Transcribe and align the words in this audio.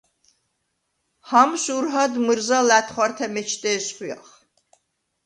ჰამს 1.31 1.63
ურჰად 1.75 2.13
მჷრზა 2.25 2.59
ლა̈თხვართე 2.67 3.25
მეჩდე 3.33 3.69
ესხვიახ. 3.79 4.23